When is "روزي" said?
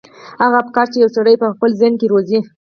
2.11-2.39